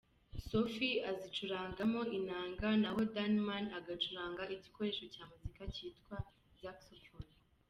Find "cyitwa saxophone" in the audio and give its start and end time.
5.73-7.31